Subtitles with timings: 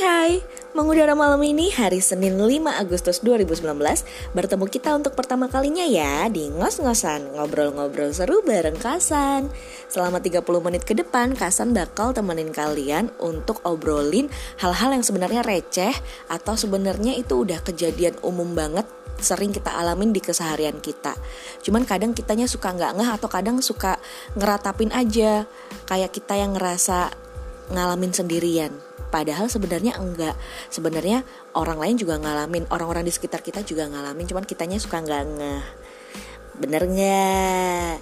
[0.00, 0.40] hai,
[0.72, 3.68] mengudara malam ini hari Senin 5 Agustus 2019
[4.32, 9.52] Bertemu kita untuk pertama kalinya ya di ngos-ngosan Ngobrol-ngobrol seru bareng Kasan
[9.92, 14.32] Selama 30 menit ke depan Kasan bakal temenin kalian untuk obrolin
[14.64, 15.92] hal-hal yang sebenarnya receh
[16.32, 18.88] Atau sebenarnya itu udah kejadian umum banget
[19.20, 21.12] sering kita alamin di keseharian kita.
[21.60, 24.00] Cuman kadang kitanya suka nggak ngeh atau kadang suka
[24.32, 25.44] ngeratapin aja
[25.84, 27.12] kayak kita yang ngerasa
[27.68, 28.89] ngalamin sendirian.
[29.10, 30.38] Padahal sebenarnya enggak.
[30.70, 31.26] Sebenarnya
[31.58, 35.64] orang lain juga ngalamin, orang-orang di sekitar kita juga ngalamin, cuman kitanya suka nggak ngeh.
[36.62, 37.94] Bener nggak?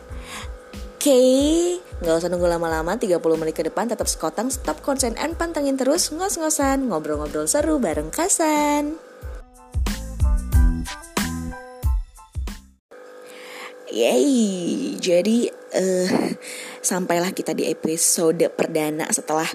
[0.99, 1.79] Oke, okay.
[2.03, 6.11] nggak usah nunggu lama-lama 30 menit ke depan tetap sekotang, stop konsen and pantengin terus
[6.11, 8.99] ngos-ngosan, ngobrol-ngobrol seru bareng Kasan.
[13.89, 16.09] Yeay, jadi uh,
[16.81, 19.49] sampailah kita di episode perdana setelah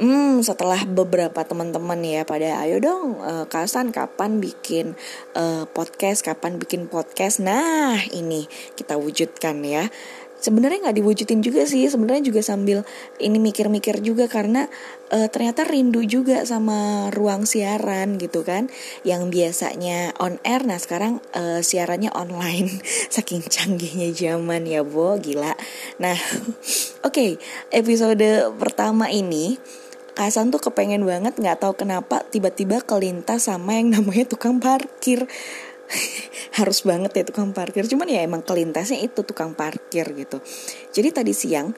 [0.00, 4.94] hmm setelah beberapa teman-teman ya pada ayo dong uh, Kasan kapan bikin
[5.34, 7.42] uh, podcast, kapan bikin podcast.
[7.42, 8.46] Nah, ini
[8.78, 9.90] kita wujudkan ya
[10.40, 11.86] sebenarnya nggak diwujudin juga sih.
[11.86, 12.82] Sebenarnya juga sambil
[13.20, 14.66] ini mikir-mikir juga karena
[15.12, 18.72] uh, ternyata rindu juga sama ruang siaran gitu kan
[19.06, 20.64] yang biasanya on air.
[20.64, 22.80] Nah sekarang uh, siarannya online.
[23.14, 25.20] Saking canggihnya zaman ya bo.
[25.20, 25.54] Gila.
[26.02, 26.16] Nah
[27.06, 27.12] oke.
[27.12, 27.30] Okay,
[27.70, 29.60] episode pertama ini
[30.20, 35.24] Kasan tuh kepengen banget nggak tahu kenapa tiba-tiba kelintas sama yang namanya tukang parkir
[36.58, 37.86] harus banget ya tukang parkir.
[37.86, 40.42] Cuman ya emang kelintasnya itu tukang parkir gitu.
[40.94, 41.72] Jadi tadi siang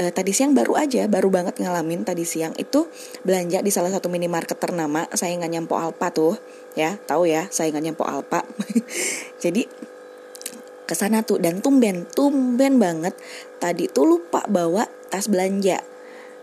[0.00, 2.88] uh, tadi siang baru aja baru banget ngalamin tadi siang itu
[3.24, 5.08] belanja di salah satu minimarket ternama.
[5.12, 6.36] Saya nggak nyampo Alpa tuh
[6.76, 6.96] ya.
[6.96, 8.44] Tahu ya saya nggak nyampo Alpa.
[9.42, 9.64] Jadi
[10.86, 13.16] ke sana tuh dan tumben tumben banget.
[13.58, 15.82] Tadi tuh lupa bawa tas belanja.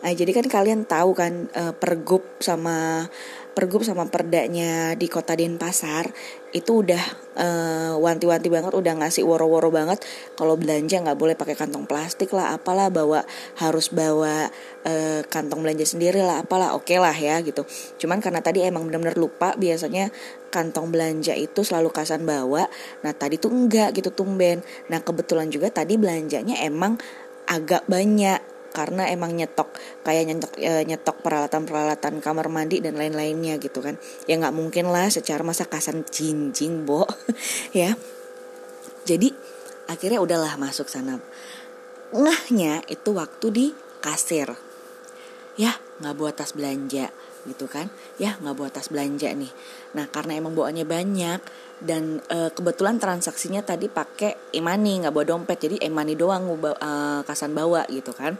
[0.04, 3.08] Nah jadi kan kalian tahu kan uh, pergub sama
[3.54, 6.10] pergub sama perdanya di kota Denpasar
[6.54, 7.02] itu udah
[7.38, 10.02] uh, wanti-wanti banget udah ngasih woro-woro banget.
[10.38, 13.26] Kalau belanja nggak boleh pakai kantong plastik lah apalah bawa
[13.62, 14.50] harus bawa
[14.86, 17.66] uh, kantong belanja sendiri lah apalah oke okay lah ya gitu.
[18.02, 20.14] Cuman karena tadi emang benar-benar lupa biasanya
[20.54, 22.70] kantong belanja itu selalu kasan bawa
[23.02, 24.62] nah tadi tuh enggak gitu tumben.
[24.90, 27.02] Nah kebetulan juga tadi belanjanya emang
[27.50, 29.70] agak banyak karena emang nyetok
[30.02, 33.96] kayak nyetok e, nyetok peralatan-peralatan kamar mandi dan lain-lainnya gitu kan.
[34.26, 37.06] Ya nggak mungkin lah secara masa kasan cincin bo.
[37.74, 37.96] Ya.
[39.04, 39.36] Jadi
[39.86, 41.20] akhirnya udahlah masuk sana.
[42.14, 43.66] Ngahnya itu waktu di
[44.02, 44.54] kasir.
[45.60, 47.14] Ya nggak buat tas belanja
[47.44, 47.94] gitu kan.
[48.18, 49.52] Ya nggak buat tas belanja nih.
[49.94, 51.42] Nah karena emang bawaannya banyak
[51.84, 55.58] dan e, kebetulan transaksinya tadi pakai e-money nggak bawa dompet.
[55.60, 56.92] Jadi e-money doang e,
[57.28, 58.40] kasan bawa gitu kan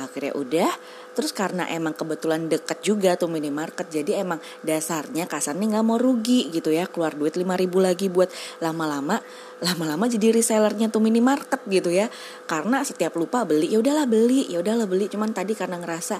[0.00, 0.70] akhirnya udah
[1.12, 6.48] terus karena emang kebetulan deket juga tuh minimarket jadi emang dasarnya kasarnya nggak mau rugi
[6.48, 8.32] gitu ya keluar duit 5000 lagi buat
[8.64, 9.20] lama-lama
[9.60, 12.08] lama-lama jadi resellernya tuh minimarket gitu ya.
[12.48, 15.06] Karena setiap lupa beli ya udahlah beli ya udahlah beli.
[15.06, 16.18] Cuman tadi karena ngerasa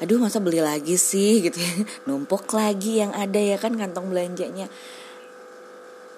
[0.00, 1.38] aduh masa beli lagi sih?
[1.46, 1.72] gitu ya.
[2.08, 4.66] Numpuk lagi yang ada ya kan kantong belanjanya.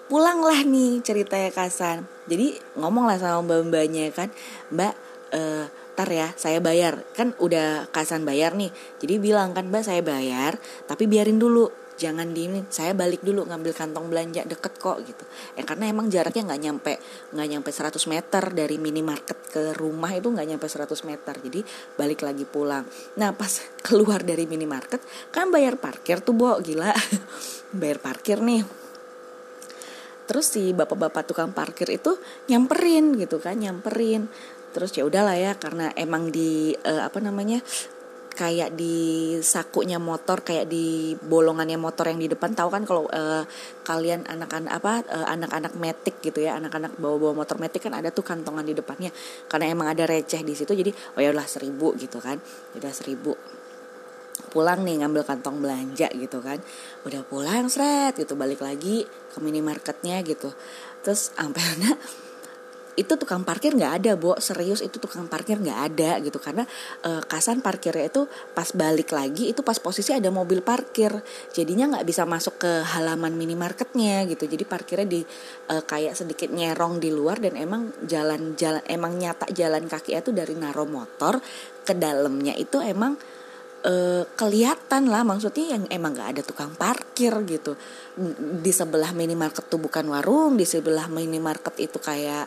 [0.07, 4.29] Pulanglah nih ceritanya Kasan jadi ngomong lah sama mbak mbaknya kan
[4.69, 4.93] mbak
[5.33, 7.05] uh, tar ya saya bayar.
[7.13, 8.73] Kan udah kasan bayar nih.
[8.99, 10.57] Jadi bilang kan mbak saya bayar
[10.89, 11.71] tapi biarin dulu.
[11.93, 15.23] Jangan di saya balik dulu ngambil kantong belanja deket kok gitu.
[15.55, 16.93] Ya karena emang jaraknya nggak nyampe
[17.31, 21.35] nggak nyampe 100 meter dari minimarket ke rumah itu nggak nyampe 100 meter.
[21.39, 21.61] Jadi
[21.95, 22.83] balik lagi pulang.
[23.21, 23.53] Nah pas
[23.87, 26.59] keluar dari minimarket kan bayar parkir tuh bo.
[26.59, 26.91] Gila.
[27.73, 28.83] Bayar parkir nih.
[30.33, 32.17] Terus si bapak-bapak tukang parkir itu
[32.47, 34.31] nyamperin gitu kan nyamperin
[34.73, 37.61] terus ya udahlah ya karena emang di uh, apa namanya
[38.33, 38.97] kayak di
[39.45, 43.45] sakunya motor kayak di bolongannya motor yang di depan tahu kan kalau uh,
[43.85, 48.25] kalian anak-anak apa uh, anak-anak metik gitu ya anak-anak bawa-bawa motor metik kan ada tuh
[48.25, 49.13] kantongan di depannya.
[49.47, 52.41] Karena emang ada receh di situ jadi oh ya udah seribu gitu kan.
[52.73, 53.37] Ya udah seribu.
[54.49, 56.59] Pulang nih ngambil kantong belanja gitu kan.
[57.05, 60.49] Udah pulang seret gitu balik lagi ke minimarketnya gitu.
[61.05, 61.61] Terus sampai
[62.93, 64.37] itu tukang parkir nggak ada bo.
[64.37, 66.37] Serius itu tukang parkir nggak ada gitu.
[66.37, 66.69] Karena
[67.01, 71.13] e, kasan parkirnya itu pas balik lagi itu pas posisi ada mobil parkir.
[71.57, 74.45] Jadinya nggak bisa masuk ke halaman minimarketnya gitu.
[74.45, 75.21] Jadi parkirnya di
[75.69, 80.31] e, kayak sedikit nyerong di luar dan emang jalan jalan emang nyata jalan kaki itu
[80.31, 81.41] dari naro motor
[81.83, 83.19] ke dalamnya itu emang
[83.87, 87.77] uh, kelihatan lah maksudnya yang emang gak ada tukang parkir gitu.
[88.63, 92.47] Di sebelah minimarket tuh bukan warung di sebelah minimarket itu kayak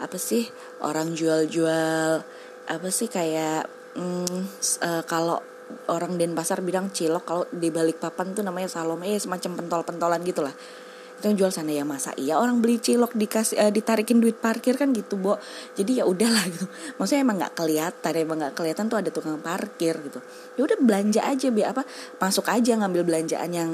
[0.00, 0.48] apa sih
[0.84, 2.24] orang jual-jual
[2.64, 4.40] apa sih kayak mm,
[4.80, 5.40] uh, kalau
[5.88, 10.44] orang Denpasar bilang cilok kalau di balik papan tuh namanya Salome eh semacam pentol-pentolan gitu
[10.44, 10.83] lah itu
[11.30, 14.92] yang jual sana ya masa iya orang beli cilok dikasih uh, ditarikin duit parkir kan
[14.92, 15.40] gitu bo.
[15.72, 16.66] Jadi ya udahlah gitu.
[17.00, 20.20] Maksudnya emang nggak kelihatan emang nggak kelihatan tuh ada tukang parkir gitu.
[20.60, 21.82] Ya udah belanja aja biar apa
[22.20, 23.70] masuk aja ngambil belanjaan yang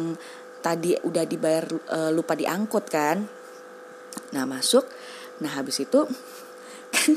[0.60, 3.26] tadi udah dibayar uh, lupa diangkut kan.
[4.30, 4.86] Nah masuk.
[5.42, 6.06] Nah habis itu
[6.94, 7.12] kan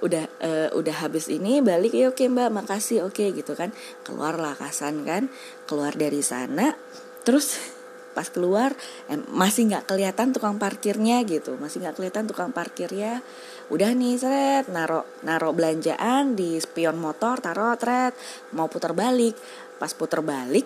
[0.00, 3.70] udah uh, udah habis ini balik ya oke mbak makasih oke gitu kan.
[4.02, 5.28] Keluarlah kasan kan
[5.68, 6.74] keluar dari sana.
[7.26, 7.75] Terus
[8.16, 8.72] pas keluar
[9.12, 11.60] eh, masih nggak kelihatan tukang parkirnya gitu.
[11.60, 13.20] Masih nggak kelihatan tukang parkirnya.
[13.68, 18.16] Udah nih seret naro naro belanjaan di spion motor taruh tret
[18.56, 19.36] mau putar balik.
[19.76, 20.64] Pas putar balik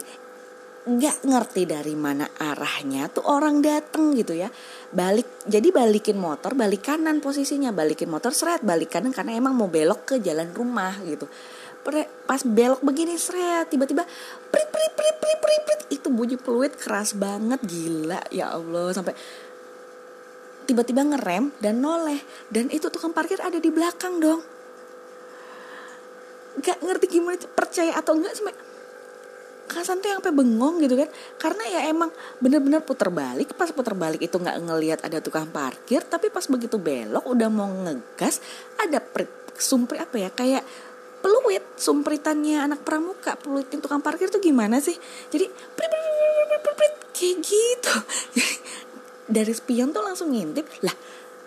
[0.80, 4.46] nggak ngerti dari mana arahnya tuh orang dateng gitu ya.
[4.94, 7.74] Balik jadi balikin motor balik kanan posisinya.
[7.74, 11.26] Balikin motor seret balik kanan karena emang mau belok ke jalan rumah gitu
[12.28, 14.04] pas belok begini seret tiba-tiba
[14.52, 15.80] prit prit prit prit prit prit.
[15.90, 18.92] Itu bunyi peluit keras banget gila ya Allah.
[18.94, 19.16] Sampai
[20.68, 22.20] tiba-tiba ngerem dan noleh.
[22.52, 24.40] Dan itu tukang parkir ada di belakang dong.
[26.60, 28.54] Gak ngerti gimana percaya atau enggak sampai
[29.70, 31.06] Kasan tuh yang sampai bengong gitu kan.
[31.38, 32.10] Karena ya emang
[32.42, 36.74] bener-bener puter balik pas puter balik itu nggak ngelihat ada tukang parkir tapi pas begitu
[36.74, 38.42] belok udah mau ngegas
[38.82, 38.98] ada
[39.60, 40.64] sumpri apa ya kayak
[41.20, 44.96] peluit sumpritannya anak pramuka peluitin tukang parkir tuh gimana sih?
[45.28, 45.46] Jadi
[47.20, 47.94] kayak gitu.
[49.36, 50.96] Dari spion tuh langsung ngintip lah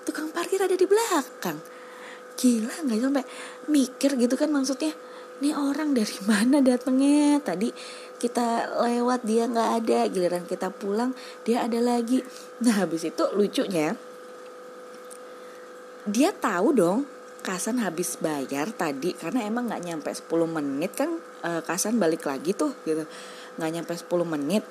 [0.05, 1.57] tukang parkir ada di belakang.
[2.37, 3.25] Gila nggak sampai
[3.67, 4.93] mikir gitu kan maksudnya
[5.41, 7.73] ini orang dari mana datangnya tadi
[8.21, 9.99] kita lewat dia nggak ada.
[10.07, 11.11] Giliran kita pulang
[11.43, 12.21] dia ada lagi.
[12.61, 13.97] Nah habis itu lucunya
[16.03, 17.07] dia tahu dong
[17.43, 22.55] Kasan habis bayar tadi karena emang nggak nyampe 10 menit kan e, Kasan balik lagi
[22.55, 23.03] tuh gitu.
[23.59, 24.63] Nggak nyampe 10 menit.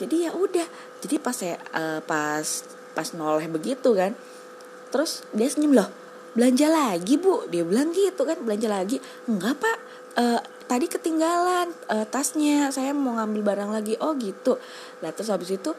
[0.00, 0.64] Jadi ya udah
[1.04, 2.44] jadi pas saya e, pas
[2.96, 4.16] pas noleh begitu kan
[4.88, 5.88] terus dia senyum loh
[6.34, 7.46] belanja lagi bu.
[7.52, 8.98] Dia bilang gitu kan belanja lagi.
[9.30, 9.78] Enggak pak.
[10.16, 10.24] E,
[10.66, 12.72] tadi ketinggalan e, tasnya.
[12.74, 13.94] Saya mau ngambil barang lagi.
[14.02, 14.58] Oh gitu.
[15.04, 15.70] Lah terus habis itu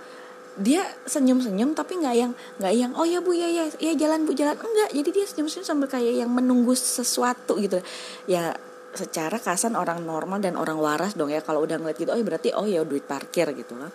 [0.56, 2.32] dia senyum-senyum tapi nggak yang
[2.64, 4.56] nggak yang oh ya bu ya ya ya jalan bu jalan.
[4.56, 7.84] Enggak jadi dia senyum-senyum sambil kayak yang menunggu sesuatu gitu.
[8.28, 8.56] Ya
[8.96, 12.24] secara kasan orang normal dan orang waras dong ya kalau udah ngeliat gitu oh ya
[12.24, 13.92] berarti oh ya duit parkir gitu kan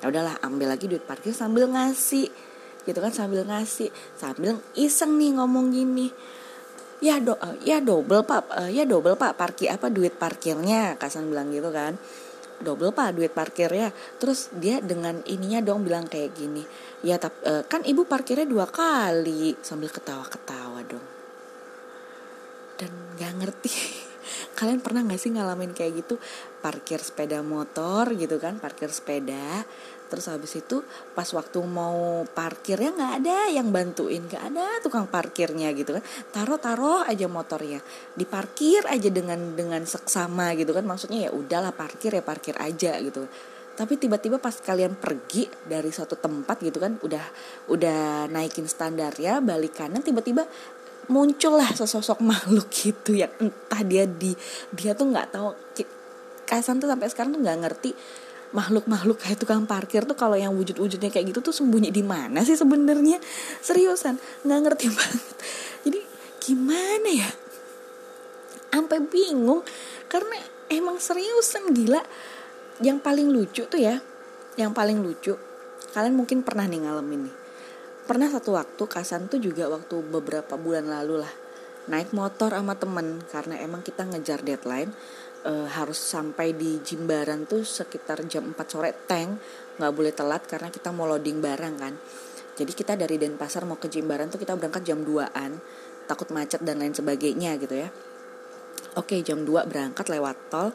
[0.00, 2.32] ya udahlah ambil lagi duit parkir sambil ngasih
[2.88, 6.08] gitu kan sambil ngasih sambil iseng nih ngomong gini.
[6.98, 11.70] Ya do ya double pak ya double pak parkir apa duit parkirnya kasan bilang gitu
[11.70, 11.94] kan
[12.58, 13.88] double pak duit parkir ya
[14.18, 16.62] terus dia dengan ininya dong bilang kayak gini
[17.02, 21.06] ya tapi uh, kan ibu parkirnya dua kali sambil ketawa-ketawa dong.
[22.78, 23.70] Dan nggak ngerti
[24.58, 26.18] kalian pernah nggak sih ngalamin kayak gitu?
[26.58, 29.62] Parkir sepeda motor gitu kan parkir sepeda
[30.08, 30.80] terus habis itu
[31.12, 36.04] pas waktu mau parkirnya nggak ada yang bantuin nggak ada tukang parkirnya gitu kan.
[36.32, 37.78] Taruh taruh aja motornya.
[38.16, 40.88] Diparkir aja dengan dengan seksama gitu kan.
[40.88, 43.28] Maksudnya ya udahlah parkir ya parkir aja gitu.
[43.78, 47.22] Tapi tiba-tiba pas kalian pergi dari suatu tempat gitu kan udah
[47.70, 50.42] udah naikin standar ya balik kanan tiba-tiba
[51.06, 54.34] muncullah sesosok makhluk gitu ya entah dia di
[54.74, 55.54] dia tuh nggak tahu.
[56.48, 57.90] Kasan tuh sampai sekarang tuh nggak ngerti
[58.52, 62.56] makhluk-makhluk kayak tukang parkir tuh kalau yang wujud-wujudnya kayak gitu tuh sembunyi di mana sih
[62.56, 63.20] sebenarnya?
[63.60, 65.36] Seriusan nggak ngerti banget.
[65.84, 66.00] Jadi
[66.40, 67.30] gimana ya?
[68.72, 69.60] Sampai bingung.
[70.08, 70.36] Karena
[70.72, 72.00] emang seriusan gila.
[72.78, 73.98] Yang paling lucu tuh ya
[74.58, 75.38] yang paling lucu
[75.94, 77.34] kalian mungkin pernah nih ngalamin nih.
[78.04, 81.32] Pernah satu waktu Kasan tuh juga waktu beberapa bulan lalu lah
[81.88, 83.24] naik motor sama temen.
[83.30, 84.92] Karena emang kita ngejar deadline
[85.46, 89.30] uh, harus sampai di Jimbaran tuh sekitar jam 4 sore tank
[89.78, 91.94] nggak boleh telat karena kita mau loading barang kan.
[92.58, 95.62] Jadi kita dari Denpasar mau ke Jimbaran tuh kita berangkat jam 2an
[96.10, 97.88] takut macet dan lain sebagainya gitu ya.
[98.98, 100.74] Oke jam 2 berangkat lewat tol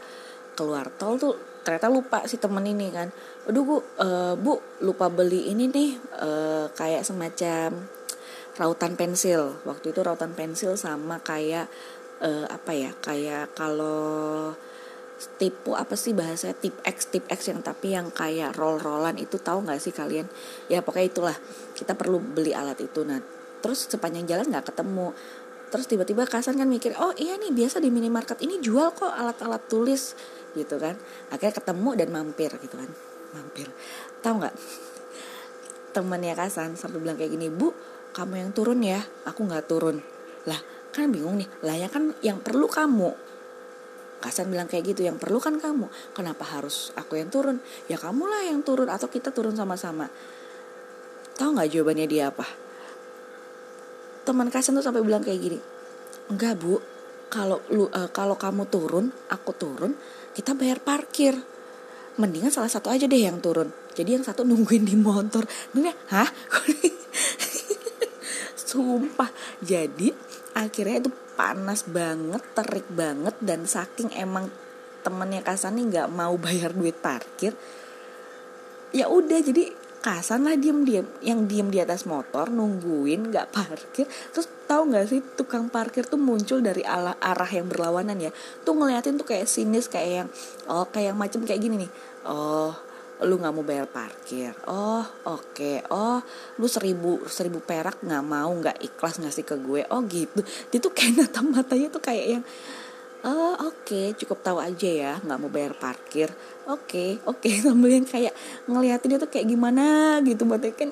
[0.54, 1.34] keluar tol tuh
[1.66, 3.12] ternyata lupa si temen ini kan.
[3.50, 5.92] Aduh bu uh, bu lupa beli ini nih
[6.24, 7.84] uh, kayak semacam
[8.56, 9.58] rautan pensil.
[9.66, 11.68] Waktu itu rautan pensil sama kayak
[12.24, 14.56] uh, apa ya kayak kalau
[15.40, 19.40] tipu apa sih bahasanya tip X tip X yang tapi yang kayak roll rollan itu
[19.40, 20.28] tahu nggak sih kalian?
[20.68, 21.38] Ya pokoknya itulah.
[21.76, 23.04] Kita perlu beli alat itu.
[23.08, 23.20] Nah
[23.64, 25.16] terus sepanjang jalan nggak ketemu.
[25.72, 29.64] Terus tiba-tiba Kasan kan mikir oh iya nih biasa di minimarket ini jual kok alat-alat
[29.72, 30.18] tulis.
[30.58, 31.00] Gitu kan.
[31.32, 32.90] Akhirnya ketemu dan mampir gitu kan.
[33.34, 33.72] Mampir.
[34.20, 34.56] Tahu nggak?
[35.96, 37.72] Temennya Kasan sampai bilang kayak gini bu
[38.12, 39.00] kamu yang turun ya.
[39.24, 40.04] Aku nggak turun.
[40.44, 43.12] Lah kan bingung nih lah ya kan yang perlu kamu.
[44.24, 45.92] Kasan bilang kayak gitu yang perlu kan kamu.
[46.16, 47.60] Kenapa harus aku yang turun?
[47.92, 50.08] Ya kamu lah yang turun atau kita turun sama-sama.
[51.36, 52.46] Tahu nggak jawabannya dia apa?
[54.24, 55.60] Teman Kasan tuh sampai bilang kayak gini
[56.32, 56.80] enggak bu.
[57.34, 59.98] Kalau lu uh, kalau kamu turun aku turun
[60.38, 61.34] kita bayar parkir.
[62.14, 63.74] Mendingan salah satu aja deh yang turun.
[63.98, 65.42] Jadi yang satu nungguin di motor.
[65.74, 66.30] Nungguin hah?
[68.70, 69.34] Sumpah.
[69.66, 70.14] Jadi
[70.54, 74.50] akhirnya itu panas banget terik banget dan saking emang
[75.04, 77.58] temennya Kasan nih nggak mau bayar duit parkir
[78.94, 84.04] ya udah jadi Kasan lah diem diem yang diem di atas motor nungguin nggak parkir.
[84.36, 88.28] Terus tahu nggak sih tukang parkir tuh muncul dari arah, arah yang berlawanan ya.
[88.68, 90.28] Tuh ngeliatin tuh kayak sinis kayak yang
[90.68, 91.92] oh kayak macem kayak gini nih.
[92.28, 92.76] Oh
[93.24, 94.54] lu nggak mau bayar parkir.
[94.68, 95.56] Oh oke.
[95.56, 95.78] Okay.
[95.92, 96.20] oh
[96.60, 99.82] lu seribu seribu perak nggak mau nggak ikhlas ngasih ke gue.
[99.90, 100.44] Oh gitu.
[100.72, 102.44] Dia tuh kayak natap matanya tuh kayak yang
[103.24, 106.30] oh oke okay, cukup tahu aja ya nggak mau bayar parkir.
[106.68, 107.44] Oke okay, oke.
[107.44, 107.54] Okay.
[107.66, 108.34] sambil yang kayak
[108.68, 110.92] ngeliatin dia tuh kayak gimana gitu buat kan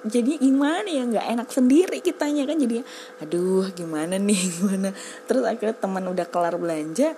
[0.00, 2.56] jadi gimana ya nggak enak sendiri kitanya kan.
[2.56, 2.82] Jadi
[3.20, 4.90] aduh gimana nih gimana?
[5.28, 7.14] Terus akhirnya teman udah kelar belanja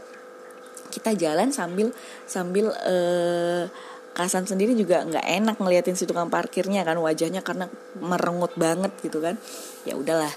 [0.92, 1.88] kita jalan sambil
[2.28, 3.64] sambil uh,
[4.12, 9.24] Kasan sendiri juga nggak enak ngeliatin si tukang parkirnya kan wajahnya karena merengut banget gitu
[9.24, 9.40] kan.
[9.88, 10.32] Ya udahlah.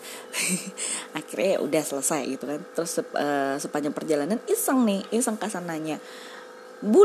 [1.20, 2.64] Akhirnya ya udah selesai gitu kan.
[2.72, 6.00] Terus uh, sepanjang perjalanan iseng nih iseng Kasan nanya
[6.84, 7.02] bu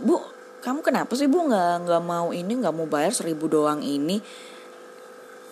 [0.00, 0.20] bu
[0.64, 4.20] kamu kenapa sih bu nggak nggak mau ini nggak mau bayar seribu doang ini?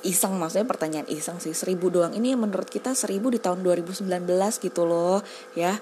[0.02, 4.08] Iseng maksudnya pertanyaan iseng sih seribu doang ini menurut kita seribu di tahun 2019
[4.58, 5.22] gitu loh
[5.54, 5.78] ya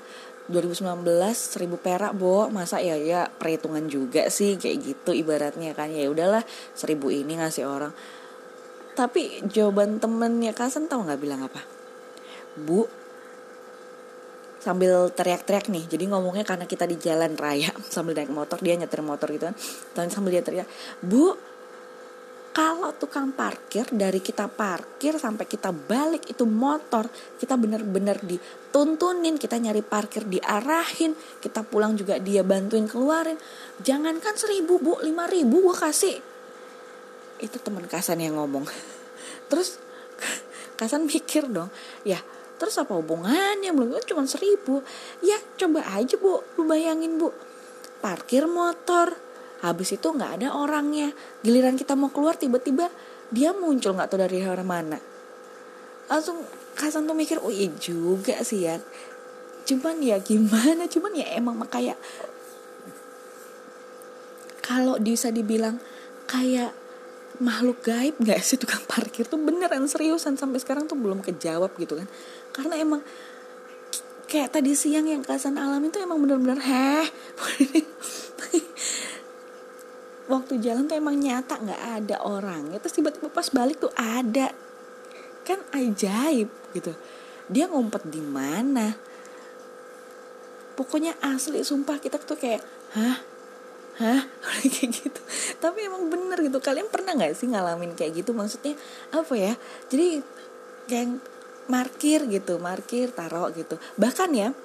[0.51, 2.51] 2019 seribu perak bo.
[2.51, 5.89] Masa ya ya perhitungan juga sih kayak gitu ibaratnya kan.
[5.95, 6.43] Ya udahlah
[6.75, 7.95] seribu ini ngasih orang.
[8.99, 11.63] Tapi jawaban temennya Kasan tahu nggak bilang apa?
[12.59, 12.85] Bu
[14.61, 19.01] sambil teriak-teriak nih jadi ngomongnya karena kita di jalan raya sambil naik motor dia nyetir
[19.01, 19.57] motor gitu kan.
[19.97, 20.69] Dan sambil dia teriak
[21.01, 21.50] bu
[22.51, 27.07] kalau tukang parkir dari kita parkir sampai kita balik itu motor
[27.39, 33.39] kita bener-bener dituntunin kita nyari parkir diarahin kita pulang juga dia bantuin keluarin.
[33.79, 36.19] Jangankan seribu bu lima ribu gue kasih.
[37.39, 38.67] Itu teman Kasan yang ngomong.
[39.51, 39.79] Terus
[40.79, 41.71] Kasan mikir dong
[42.03, 42.19] ya
[42.61, 43.73] terus apa hubungannya?
[43.73, 44.85] Belum cuma seribu.
[45.25, 47.33] Ya coba aja bu lu bayangin bu.
[48.05, 49.17] Parkir motor
[49.61, 51.13] habis itu nggak ada orangnya.
[51.45, 52.89] Giliran kita mau keluar tiba-tiba
[53.31, 54.99] dia muncul nggak tahu dari mana.
[56.11, 56.43] Langsung
[56.81, 58.81] Kasan tuh mikir oh iya juga sih ya.
[59.69, 60.89] Cuman ya gimana?
[60.89, 62.01] Cuman ya emang kayak
[64.65, 65.77] kalau bisa dibilang
[66.25, 66.73] kayak
[67.37, 68.57] makhluk gaib nggak sih?
[68.57, 72.09] Tukang parkir tuh beneran seriusan sampai sekarang tuh belum kejawab gitu kan.
[72.57, 73.05] Karena emang
[74.31, 77.03] kayak tadi siang yang kasan alami tuh emang bener-bener heh
[80.31, 84.55] waktu jalan tuh emang nyata nggak ada orang terus tiba-tiba pas balik tuh ada.
[85.43, 86.95] Kan ajaib gitu.
[87.51, 88.95] Dia ngumpet di mana?
[90.79, 92.63] Pokoknya asli sumpah kita tuh kayak
[92.95, 93.19] hah?
[94.01, 94.23] Hah?
[94.65, 95.21] Kayak gitu.
[95.61, 96.57] Tapi emang bener gitu.
[96.57, 98.33] Kalian pernah nggak sih ngalamin kayak gitu?
[98.33, 98.73] Maksudnya
[99.13, 99.53] apa ya?
[99.93, 100.25] Jadi
[100.89, 101.21] yang
[101.69, 103.77] markir gitu markir taruh gitu.
[104.01, 104.57] Bahkan ya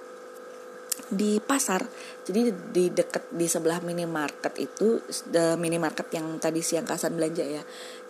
[1.09, 1.85] di pasar.
[2.25, 7.63] Jadi di dekat di sebelah minimarket itu the minimarket yang tadi siang kasan belanja ya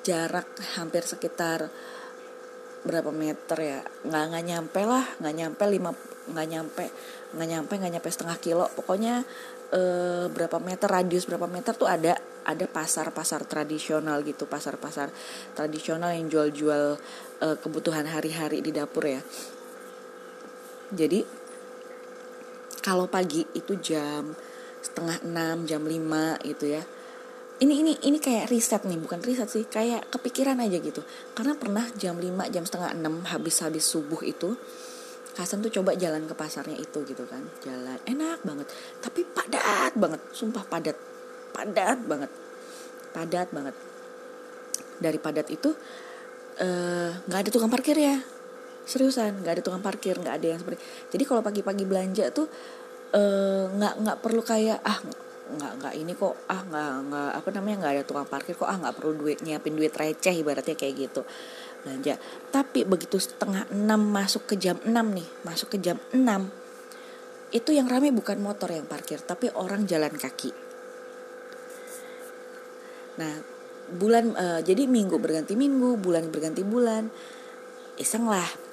[0.05, 1.67] jarak hampir sekitar
[2.85, 3.79] berapa meter ya.
[4.05, 5.91] Nggak nggak nyampe lah nggak nyampe lima
[6.25, 6.85] nggak nyampe
[7.35, 8.65] nggak nyampe nggak nyampe setengah kilo.
[8.77, 9.25] Pokoknya
[9.73, 12.15] eh, berapa meter radius berapa meter tuh ada
[12.45, 15.09] ada pasar pasar tradisional gitu pasar pasar
[15.57, 16.85] tradisional yang jual jual
[17.41, 19.19] eh, kebutuhan hari-hari di dapur ya.
[20.93, 21.44] Jadi
[22.85, 24.37] kalau pagi itu jam
[24.77, 26.85] setengah enam jam lima gitu ya.
[27.55, 31.01] Ini ini ini kayak riset nih bukan riset sih kayak kepikiran aja gitu.
[31.33, 34.53] Karena pernah jam 5 jam setengah enam habis habis subuh itu
[35.35, 37.43] Hasan tuh coba jalan ke pasarnya itu gitu kan.
[37.59, 38.71] Jalan enak banget.
[39.03, 40.95] Tapi padat banget sumpah padat.
[41.51, 42.31] Padat banget.
[43.11, 43.75] Padat banget.
[44.95, 45.75] Dari padat itu
[46.55, 48.15] eh, nggak uh, ada tukang parkir ya
[48.85, 52.47] seriusan nggak ada tukang parkir nggak ada yang seperti jadi kalau pagi-pagi belanja tuh
[53.11, 55.01] eh, nggak uh, nggak perlu kayak ah
[55.45, 58.77] nggak nggak ini kok ah nggak nggak apa namanya nggak ada tukang parkir kok ah
[58.81, 61.21] nggak perlu duit nyiapin duit receh ibaratnya kayak gitu.
[61.85, 62.17] Belanja.
[62.49, 66.49] Tapi begitu setengah enam masuk ke jam enam nih masuk ke jam enam
[67.53, 70.49] itu yang rame bukan motor yang parkir tapi orang jalan kaki.
[73.21, 73.33] Nah
[73.85, 77.13] bulan uh, jadi minggu berganti minggu bulan berganti bulan
[78.01, 78.64] iseng lah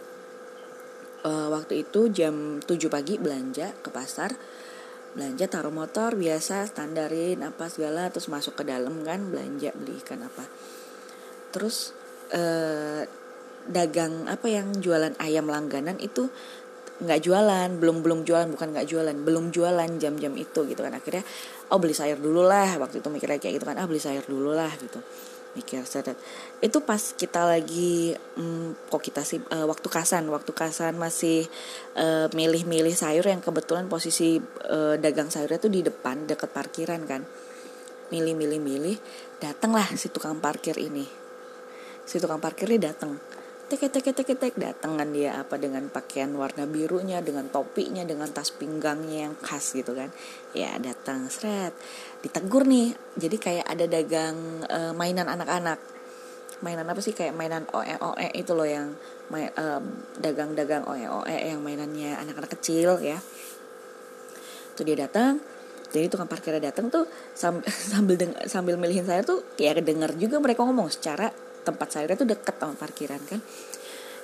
[1.27, 4.35] uh, waktu itu jam 7 pagi belanja ke pasar
[5.13, 10.25] belanja taruh motor biasa standarin apa segala terus masuk ke dalam kan belanja beli ikan
[10.25, 10.45] apa.
[11.53, 11.93] Terus
[12.33, 13.05] eh,
[13.69, 16.33] dagang apa yang jualan ayam langganan itu
[17.03, 20.97] nggak jualan belum belum jualan bukan nggak jualan belum jualan jam-jam itu gitu kan.
[20.97, 21.29] Akhirnya
[21.69, 23.77] oh beli sayur dulu lah waktu itu mikirnya kayak gitu kan.
[23.77, 24.97] Ah beli sayur dulu lah gitu
[25.53, 26.17] mikir setet
[26.65, 31.45] itu pas kita lagi hmm, kok kita sih uh, waktu kasan waktu kasan masih
[32.33, 37.27] milih milih-milih sayur yang kebetulan posisi uh, dagang sayurnya tuh di depan deket parkiran kan.
[38.15, 38.97] Milih-milih-milih
[39.43, 41.09] datanglah si tukang parkir ini.
[42.07, 43.19] Si tukang parkirnya datang
[43.79, 48.29] tek tek tek tek datang kan dia apa dengan pakaian warna birunya dengan topinya dengan
[48.29, 50.13] tas pinggangnya yang khas gitu kan.
[50.53, 51.73] Ya datang seret
[52.21, 52.93] ditegur nih.
[53.17, 54.37] Jadi kayak ada dagang
[54.69, 55.81] uh, mainan anak-anak.
[56.61, 57.17] Mainan apa sih?
[57.17, 58.93] Kayak mainan oe oe itu loh yang
[59.33, 59.81] main, uh,
[60.21, 63.17] dagang-dagang oe oe yang mainannya anak-anak kecil ya.
[64.77, 65.41] Tuh dia datang
[65.93, 67.05] jadi tukang parkirnya datang tuh
[67.37, 68.17] sambil sambil
[68.49, 71.29] sambil milihin saya tuh kayak kedenger juga mereka ngomong secara
[71.63, 73.41] tempat sayurnya tuh deket sama parkiran kan?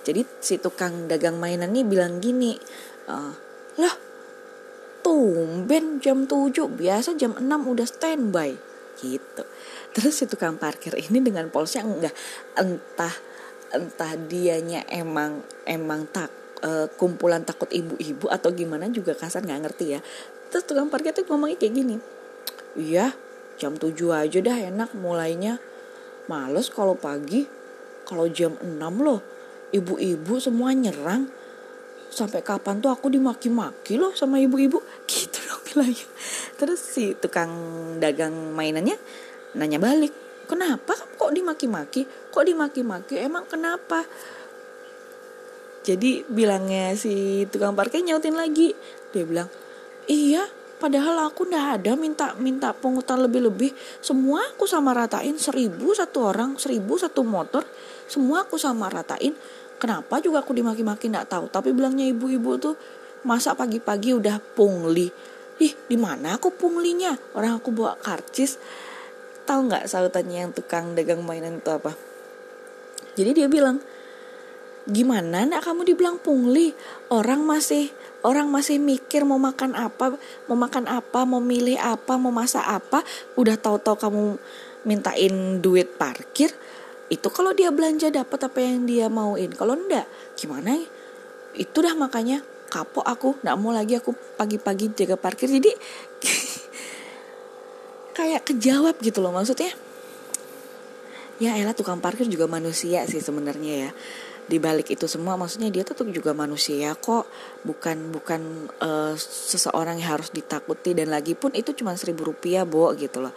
[0.06, 2.56] Jadi si tukang dagang mainan nih bilang gini
[3.10, 3.34] uh,
[3.78, 3.94] lah
[5.04, 8.50] tumben jam 7 biasa jam 6 udah standby.
[8.98, 9.42] Gitu.
[9.94, 12.14] Terus si tukang parkir ini dengan polsnya enggak.
[12.58, 13.14] Entah
[13.68, 16.32] entah dianya emang emang tak
[16.64, 20.00] uh, kumpulan takut ibu-ibu atau gimana juga kasar nggak ngerti ya.
[20.48, 21.96] Terus tukang parkir tuh ngomongnya kayak gini
[22.78, 23.12] iya
[23.58, 25.58] jam 7 aja dah enak mulainya
[26.28, 27.48] Males kalau pagi,
[28.04, 29.20] kalau jam 6 loh,
[29.72, 31.28] ibu-ibu semua nyerang.
[32.08, 34.80] Sampai kapan tuh aku dimaki-maki loh sama ibu-ibu.
[35.10, 36.06] Gitu dong bilangnya.
[36.60, 37.52] Terus si tukang
[37.96, 38.96] dagang mainannya
[39.56, 40.12] nanya balik.
[40.48, 42.08] Kenapa kok dimaki-maki?
[42.32, 43.20] Kok dimaki-maki?
[43.20, 44.04] Emang kenapa?
[45.84, 48.72] Jadi bilangnya si tukang parkir nyautin lagi.
[49.12, 49.48] Dia bilang,
[50.08, 50.44] iya
[50.78, 53.74] Padahal aku ndak ada minta minta pungutan lebih-lebih.
[53.98, 57.66] Semua aku sama ratain seribu satu orang, seribu satu motor.
[58.06, 59.34] Semua aku sama ratain.
[59.82, 61.50] Kenapa juga aku dimaki-maki ndak tahu.
[61.50, 62.74] Tapi bilangnya ibu-ibu tuh
[63.26, 65.10] masa pagi-pagi udah pungli.
[65.58, 67.18] Ih, di mana aku punglinya?
[67.34, 68.62] Orang aku bawa karcis.
[69.42, 71.90] Tahu nggak sautannya yang tukang dagang mainan itu apa?
[73.18, 73.82] Jadi dia bilang,
[74.88, 76.72] gimana nak kamu dibilang pungli?
[77.12, 77.92] Orang masih
[78.24, 80.16] orang masih mikir mau makan apa,
[80.48, 83.04] mau makan apa, mau milih apa, mau masak apa,
[83.36, 84.24] udah tahu-tahu kamu
[84.88, 86.50] mintain duit parkir,
[87.12, 89.52] itu kalau dia belanja dapat apa yang dia mauin.
[89.52, 90.74] Kalau enggak, gimana?
[91.52, 92.40] Itu dah makanya
[92.72, 95.52] kapok aku, nggak mau lagi aku pagi-pagi jaga parkir.
[95.52, 95.70] Jadi
[98.16, 99.70] kayak kejawab gitu loh maksudnya.
[101.38, 103.90] Ya elah tukang parkir juga manusia sih sebenarnya ya
[104.48, 107.28] di balik itu semua maksudnya dia tuh juga manusia kok.
[107.68, 110.96] Bukan bukan uh, seseorang yang harus ditakuti.
[110.96, 113.36] Dan lagi pun itu cuma seribu rupiah bo gitu loh.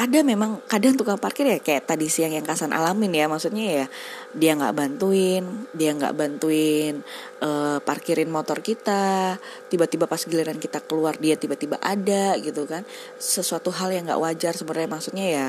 [0.00, 3.28] Ada memang kadang tukang parkir ya kayak tadi siang yang kasan alamin ya.
[3.28, 3.86] Maksudnya ya
[4.32, 5.44] dia nggak bantuin
[5.76, 7.04] dia nggak bantuin
[7.44, 9.36] uh, parkirin motor kita.
[9.68, 12.88] Tiba-tiba pas giliran kita keluar dia tiba-tiba ada gitu kan.
[13.20, 14.88] Sesuatu hal yang nggak wajar sebenarnya.
[14.88, 15.46] Maksudnya ya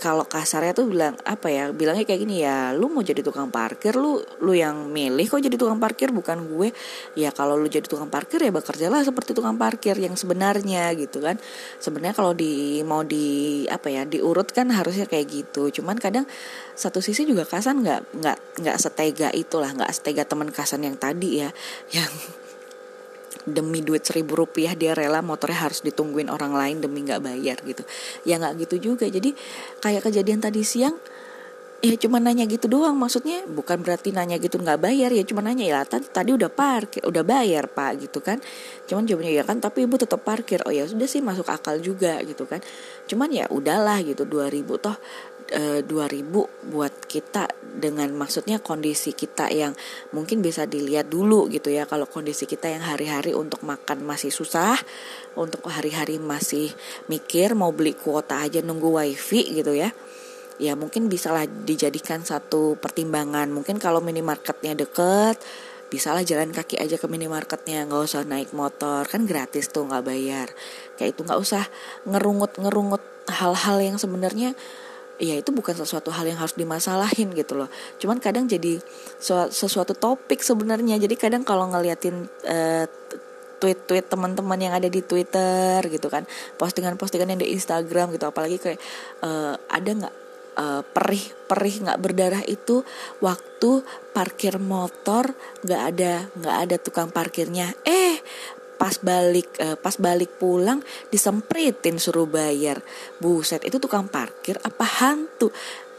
[0.00, 3.92] kalau kasarnya tuh bilang apa ya bilangnya kayak gini ya lu mau jadi tukang parkir
[3.92, 6.72] lu lu yang milih kok jadi tukang parkir bukan gue.
[7.20, 11.36] Ya kalau lu jadi tukang parkir ya bekerjalah seperti tukang parkir yang sebenarnya gitu kan.
[11.76, 15.68] Sebenarnya kalau di mau di apa ya diurut kan harusnya kayak gitu.
[15.68, 16.24] Cuman kadang
[16.72, 21.44] satu sisi juga kasan nggak nggak nggak setega itulah nggak setega teman kasan yang tadi
[21.44, 21.50] ya
[21.96, 22.12] yang
[23.46, 27.86] demi duit seribu rupiah dia rela motornya harus ditungguin orang lain demi nggak bayar gitu.
[28.26, 29.06] Ya nggak gitu juga.
[29.06, 29.32] Jadi
[29.78, 30.98] kayak kejadian tadi siang
[31.78, 32.98] ya cuma nanya gitu doang.
[32.98, 37.06] Maksudnya bukan berarti nanya gitu nggak bayar ya cuma nanya ya tadi tadi udah parkir
[37.06, 38.42] udah bayar pak gitu kan.
[38.90, 40.66] Cuman jawabannya ya kan tapi ibu tetap parkir.
[40.66, 42.58] Oh ya sudah sih masuk akal juga gitu kan.
[43.06, 44.98] Cuman ya udahlah gitu 2000 toh
[45.50, 49.76] e, 2000 buat kita dengan maksudnya kondisi kita yang
[50.16, 51.84] mungkin bisa dilihat dulu gitu ya.
[51.84, 54.76] Kalau kondisi kita yang hari-hari untuk makan masih susah
[55.36, 56.72] untuk hari-hari masih
[57.12, 59.92] mikir mau beli kuota aja nunggu wifi gitu ya
[60.56, 63.48] ya mungkin bisalah dijadikan satu pertimbangan.
[63.52, 65.36] Mungkin kalau minimarketnya deket
[65.86, 67.86] bisalah jalan kaki aja ke minimarketnya.
[67.86, 70.48] Nggak usah naik motor kan gratis tuh nggak bayar.
[70.96, 71.64] Kayak itu nggak usah
[72.08, 74.56] ngerungut ngerungut hal-hal yang sebenarnya
[75.16, 77.68] ya itu bukan sesuatu hal yang harus dimasalahin gitu loh.
[77.96, 78.80] Cuman kadang jadi
[79.50, 81.00] sesuatu topik sebenarnya.
[81.00, 82.84] Jadi kadang kalau ngeliatin uh,
[83.56, 86.28] tweet-tweet teman-teman yang ada di Twitter gitu kan
[86.60, 88.80] postingan-postingan yang di Instagram gitu apalagi kayak
[89.24, 90.14] uh, ada nggak
[90.56, 92.82] uh, perih perih nggak berdarah itu
[93.24, 97.70] waktu parkir motor nggak ada nggak ada tukang parkirnya.
[97.84, 98.18] Eh
[98.76, 102.80] pas balik uh, pas balik pulang disempritin suruh bayar.
[103.18, 105.48] Buset itu tukang parkir apa hantu?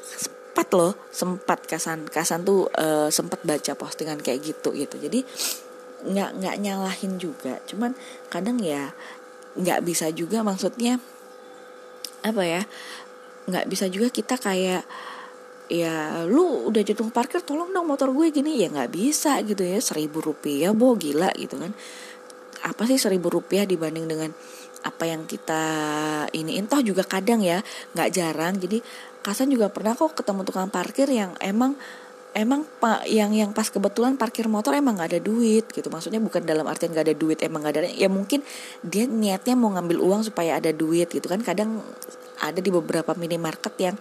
[0.06, 1.66] Sempat loh sempat.
[1.66, 4.96] Kasan kasan tuh uh, sempat baca postingan kayak gitu gitu.
[5.02, 5.26] Jadi
[6.08, 7.58] nggak nggak nyalahin juga.
[7.66, 7.98] Cuman
[8.30, 8.94] kadang ya
[9.58, 11.02] nggak bisa juga maksudnya
[12.22, 12.62] apa ya
[13.50, 14.86] nggak bisa juga kita kayak
[15.68, 18.62] ya lu udah jatuh parkir tolong dong motor gue gini.
[18.62, 19.82] Ya nggak bisa gitu ya.
[19.82, 21.74] Seribu rupiah boh gila gitu kan
[22.66, 24.32] apa sih seribu rupiah dibanding dengan
[24.86, 25.64] apa yang kita
[26.32, 27.62] ini toh juga kadang ya
[27.94, 28.58] nggak jarang.
[28.58, 28.80] Jadi
[29.28, 31.76] Kasan juga pernah kok ketemu tukang parkir yang emang
[32.32, 35.92] emang pak yang yang pas kebetulan parkir motor emang nggak ada duit gitu.
[35.92, 37.92] Maksudnya bukan dalam artian nggak ada duit emang nggak ada.
[37.92, 38.40] Ya mungkin
[38.88, 41.44] dia niatnya mau ngambil uang supaya ada duit gitu kan.
[41.44, 41.84] Kadang
[42.40, 44.00] ada di beberapa minimarket yang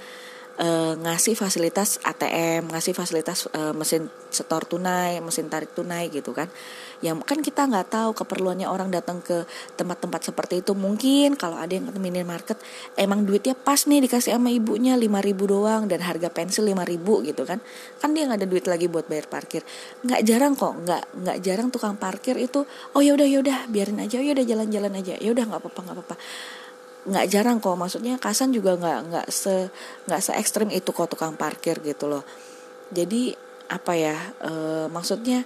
[0.61, 6.49] uh, ngasih fasilitas ATM, ngasih fasilitas uh, mesin setor tunai, mesin tarik tunai gitu kan.
[7.05, 9.45] Yang kan kita nggak tahu keperluannya orang datang ke
[9.77, 10.73] tempat-tempat seperti itu.
[10.73, 12.59] Mungkin kalau ada yang ke minimarket
[12.97, 17.59] emang duitnya pas nih dikasih sama ibunya 5000 doang dan harga pensil 5000 gitu kan.
[18.01, 19.63] Kan dia nggak ada duit lagi buat bayar parkir.
[20.05, 22.65] Nggak jarang kok, nggak nggak jarang tukang parkir itu
[22.97, 25.15] oh ya udah ya udah biarin aja, ya udah jalan-jalan aja.
[25.21, 26.17] Ya udah nggak apa-apa nggak apa-apa
[27.07, 27.79] nggak jarang kok.
[27.79, 29.71] Maksudnya Kasan juga nggak nggak se
[30.11, 32.27] nggak se ekstrim itu kok tukang parkir gitu loh.
[32.91, 33.35] Jadi
[33.67, 34.15] apa ya
[34.47, 34.53] e,
[34.87, 35.43] maksudnya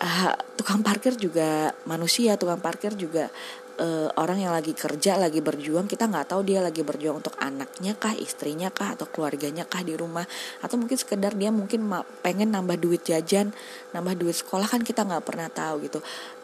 [0.00, 3.28] uh, tukang parkir juga manusia tukang parkir juga
[3.76, 7.96] uh, orang yang lagi kerja lagi berjuang kita nggak tahu dia lagi berjuang untuk anaknya
[7.96, 10.24] kah istrinya kah atau keluarganya kah di rumah.
[10.64, 11.86] Atau mungkin sekedar dia mungkin
[12.24, 13.52] pengen nambah duit jajan
[13.92, 15.98] nambah duit sekolah kan kita nggak pernah tahu gitu.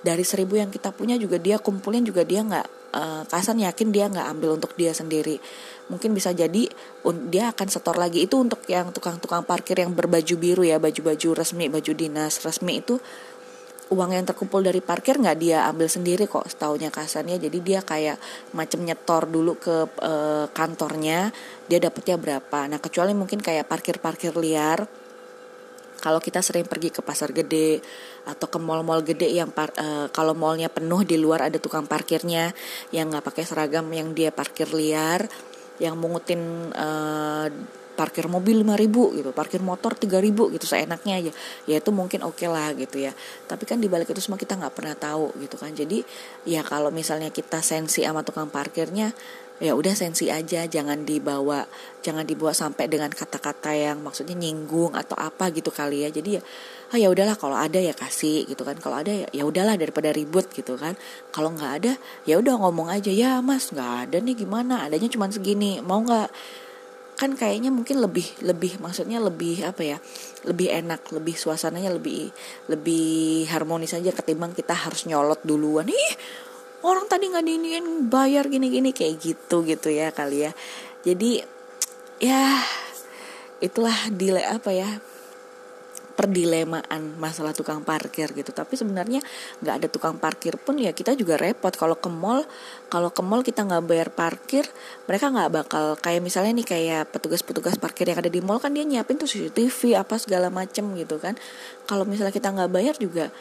[0.05, 4.09] Dari seribu yang kita punya juga dia kumpulin juga dia nggak uh, kasan yakin dia
[4.09, 5.41] nggak ambil untuk dia sendiri.
[5.91, 6.69] Mungkin bisa jadi
[7.29, 8.25] dia akan setor lagi.
[8.25, 13.01] Itu untuk yang tukang-tukang parkir yang berbaju biru ya baju-baju resmi baju dinas resmi itu
[13.93, 18.17] uang yang terkumpul dari parkir nggak dia ambil sendiri kok setaunya kasannya jadi dia kayak
[18.57, 20.13] macam nyetor dulu ke e,
[20.57, 21.29] kantornya
[21.69, 22.73] dia dapetnya berapa.
[22.73, 24.89] Nah kecuali mungkin kayak parkir-parkir liar.
[26.03, 27.79] Kalau kita sering pergi ke pasar gede
[28.27, 32.51] atau ke mall-mall gede yang par, e, kalau mallnya penuh di luar ada tukang parkirnya
[32.91, 35.31] yang nggak pakai seragam yang dia parkir liar
[35.79, 36.89] yang mungutin e,
[37.93, 41.33] parkir mobil 5000 gitu parkir motor 3000 gitu seenaknya aja.
[41.69, 43.13] Ya itu mungkin oke okay lah gitu ya.
[43.47, 45.71] Tapi kan dibalik itu semua kita nggak pernah tahu gitu kan.
[45.77, 46.03] Jadi
[46.49, 49.13] ya kalau misalnya kita sensi sama tukang parkirnya
[49.63, 51.63] ya udah sensi aja jangan dibawa
[52.03, 56.11] jangan dibawa sampai dengan kata-kata yang maksudnya nyinggung atau apa gitu kali ya.
[56.11, 56.43] Jadi ya
[56.93, 58.75] ah ya udahlah kalau ada ya kasih gitu kan.
[58.83, 60.99] Kalau ada ya ya udahlah daripada ribut gitu kan.
[61.31, 61.93] Kalau nggak ada
[62.27, 64.89] ya udah ngomong aja ya mas nggak ada nih gimana?
[64.89, 66.29] Adanya cuma segini mau nggak
[67.13, 69.99] kan kayaknya mungkin lebih lebih maksudnya lebih apa ya
[70.49, 72.33] lebih enak lebih suasananya lebih
[72.67, 75.87] lebih harmonis aja ketimbang kita harus nyolot duluan.
[75.87, 76.15] Ih
[76.83, 80.53] orang tadi nggak diinin bayar gini-gini kayak gitu gitu ya kali ya.
[81.07, 81.43] Jadi
[82.23, 82.59] ya
[83.63, 84.91] itulah dile apa ya
[86.23, 88.55] perdilemaan masalah tukang parkir gitu.
[88.55, 89.19] Tapi sebenarnya
[89.59, 91.75] nggak ada tukang parkir pun ya kita juga repot.
[91.75, 92.47] Kalau ke mall
[92.87, 94.63] kalau ke mall kita nggak bayar parkir
[95.11, 98.87] mereka nggak bakal kayak misalnya nih kayak petugas-petugas parkir yang ada di mall kan dia
[98.87, 101.35] nyiapin tuh CCTV apa segala macem gitu kan.
[101.91, 103.35] Kalau misalnya kita nggak bayar juga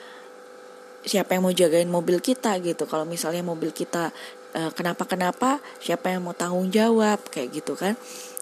[1.05, 2.89] siapa yang mau jagain mobil kita gitu.
[2.89, 4.09] Kalau misalnya mobil kita
[4.57, 7.93] uh, kenapa kenapa siapa yang mau tanggung jawab kayak gitu kan.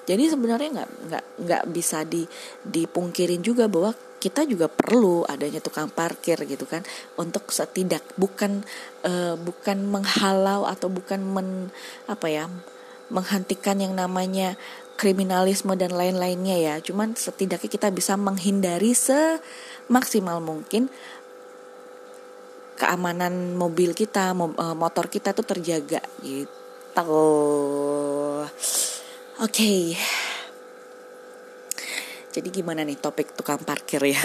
[0.10, 2.26] Jadi sebenarnya nggak nggak nggak bisa di
[2.66, 6.84] dipungkirin juga bahwa kita juga perlu adanya tukang parkir gitu kan
[7.16, 8.62] untuk setidak bukan
[9.08, 11.72] uh, bukan menghalau atau bukan men
[12.06, 12.46] apa ya
[13.10, 14.60] menghentikan yang namanya
[15.00, 20.92] kriminalisme dan lain-lainnya ya cuman setidaknya kita bisa menghindari semaksimal mungkin
[22.76, 26.52] keamanan mobil kita eh, motor kita tuh terjaga gitu
[27.00, 28.48] oke
[29.40, 29.96] okay.
[32.40, 34.16] Jadi gimana nih topik tukang parkir ya?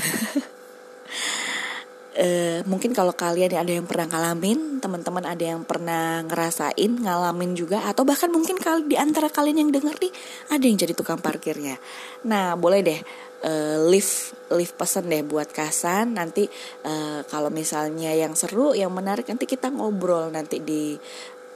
[2.14, 7.82] e, mungkin kalau kalian ada yang pernah ngalamin, teman-teman ada yang pernah ngerasain, ngalamin juga,
[7.90, 10.14] atau bahkan mungkin kali di antara kalian yang denger nih
[10.54, 11.74] ada yang jadi tukang parkirnya.
[12.22, 13.02] Nah, boleh deh
[13.44, 14.12] uh, live
[14.54, 16.48] live pesan deh buat Kasan nanti
[16.88, 20.96] uh, kalau misalnya yang seru yang menarik nanti kita ngobrol nanti di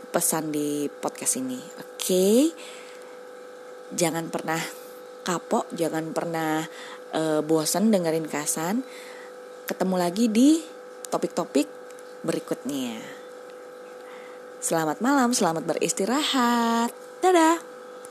[0.09, 2.53] pesan di podcast ini oke okay?
[3.93, 4.61] jangan pernah
[5.29, 6.65] kapok, jangan pernah
[7.13, 8.81] uh, bosan dengerin Kasan.
[9.69, 10.65] Ketemu lagi di
[11.13, 11.69] topik-topik
[12.25, 12.97] berikutnya.
[14.65, 16.97] Selamat malam, selamat beristirahat.
[17.21, 17.78] Dadah.